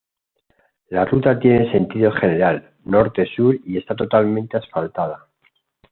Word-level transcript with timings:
La 0.89 1.05
ruta 1.05 1.37
tiene 1.37 1.71
sentido 1.71 2.11
general 2.11 2.73
norte-sur 2.85 3.57
y 3.63 3.77
está 3.77 3.95
totalmente 3.95 4.57
asfaltada. 4.57 5.27